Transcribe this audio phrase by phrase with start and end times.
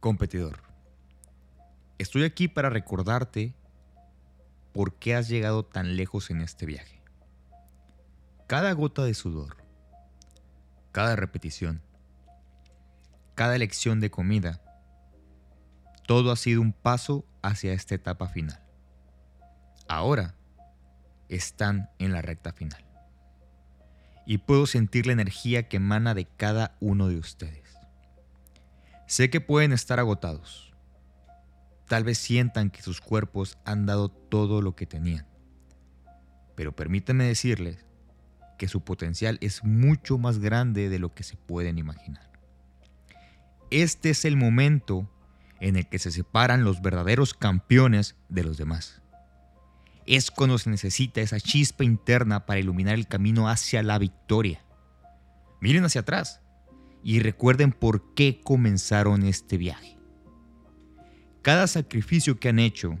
[0.00, 0.62] Competidor,
[1.98, 3.54] estoy aquí para recordarte
[4.72, 7.00] por qué has llegado tan lejos en este viaje.
[8.46, 9.56] Cada gota de sudor,
[10.92, 11.82] cada repetición,
[13.34, 14.60] cada elección de comida,
[16.06, 18.60] todo ha sido un paso hacia esta etapa final.
[19.88, 20.34] Ahora
[21.28, 22.84] están en la recta final.
[24.26, 27.65] Y puedo sentir la energía que emana de cada uno de ustedes.
[29.06, 30.72] Sé que pueden estar agotados.
[31.88, 35.26] Tal vez sientan que sus cuerpos han dado todo lo que tenían.
[36.56, 37.86] Pero permítanme decirles
[38.58, 42.32] que su potencial es mucho más grande de lo que se pueden imaginar.
[43.70, 45.08] Este es el momento
[45.60, 49.02] en el que se separan los verdaderos campeones de los demás.
[50.04, 54.64] Es cuando se necesita esa chispa interna para iluminar el camino hacia la victoria.
[55.60, 56.40] Miren hacia atrás
[57.06, 59.96] y recuerden por qué comenzaron este viaje.
[61.40, 62.98] Cada sacrificio que han hecho,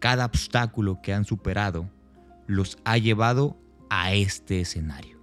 [0.00, 1.88] cada obstáculo que han superado,
[2.48, 3.56] los ha llevado
[3.88, 5.20] a este escenario.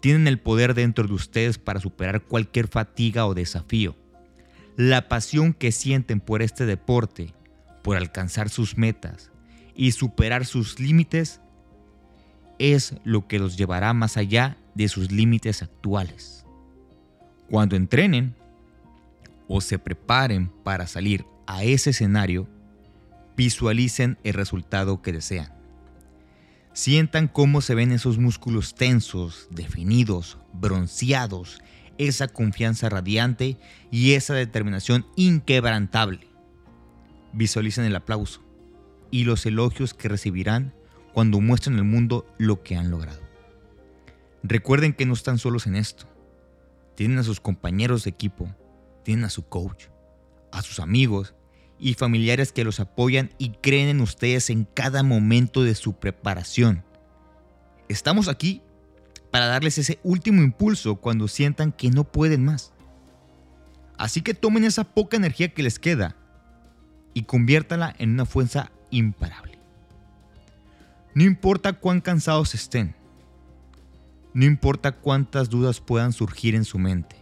[0.00, 3.94] Tienen el poder dentro de ustedes para superar cualquier fatiga o desafío.
[4.78, 7.34] La pasión que sienten por este deporte,
[7.82, 9.30] por alcanzar sus metas
[9.74, 11.42] y superar sus límites,
[12.58, 16.41] es lo que los llevará más allá de sus límites actuales.
[17.52, 18.34] Cuando entrenen
[19.46, 22.48] o se preparen para salir a ese escenario,
[23.36, 25.52] visualicen el resultado que desean.
[26.72, 31.60] Sientan cómo se ven esos músculos tensos, definidos, bronceados,
[31.98, 33.58] esa confianza radiante
[33.90, 36.26] y esa determinación inquebrantable.
[37.34, 38.42] Visualicen el aplauso
[39.10, 40.72] y los elogios que recibirán
[41.12, 43.20] cuando muestren al mundo lo que han logrado.
[44.42, 46.11] Recuerden que no están solos en esto
[46.94, 48.54] tienen a sus compañeros de equipo,
[49.02, 49.86] tienen a su coach,
[50.50, 51.34] a sus amigos
[51.78, 56.84] y familiares que los apoyan y creen en ustedes en cada momento de su preparación.
[57.88, 58.62] Estamos aquí
[59.30, 62.72] para darles ese último impulso cuando sientan que no pueden más.
[63.98, 66.16] Así que tomen esa poca energía que les queda
[67.14, 69.58] y conviértala en una fuerza imparable.
[71.14, 72.94] No importa cuán cansados estén,
[74.34, 77.16] no importa cuántas dudas puedan surgir en su mente,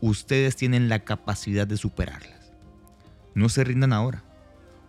[0.00, 2.52] ustedes tienen la capacidad de superarlas.
[3.34, 4.24] No se rindan ahora,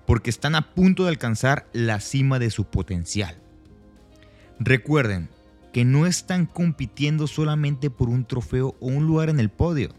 [0.06, 3.38] porque están a punto de alcanzar la cima de su potencial.
[4.60, 5.30] Recuerden
[5.74, 9.90] que no están compitiendo solamente por un trofeo o un lugar en el podio.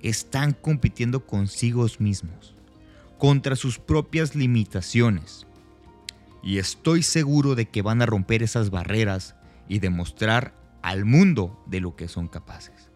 [0.00, 2.54] Están compitiendo consigo mismos,
[3.18, 5.46] contra sus propias limitaciones.
[6.42, 9.34] Y estoy seguro de que van a romper esas barreras
[9.68, 12.90] y demostrar al mundo de lo que son capaces.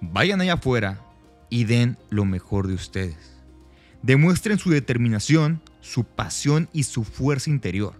[0.00, 1.00] Vayan allá afuera
[1.50, 3.42] y den lo mejor de ustedes.
[4.02, 7.94] Demuestren su determinación, su pasión y su fuerza interior.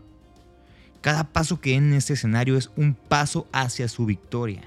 [1.01, 4.63] Cada paso que den en este escenario es un paso hacia su victoria.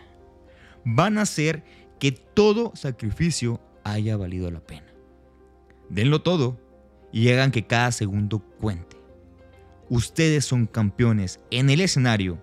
[0.85, 1.63] Van a hacer
[2.00, 4.88] que todo sacrificio haya valido la pena.
[5.89, 6.59] Denlo todo
[7.11, 8.97] y hagan que cada segundo cuente.
[9.89, 12.38] Ustedes son campeones en el escenario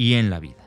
[0.00, 0.59] y en la vida.